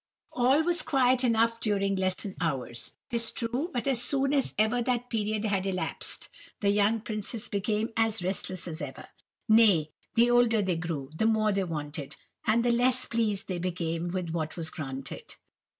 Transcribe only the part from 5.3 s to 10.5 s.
had elapsed, the young princes became as restless as ever. Nay—the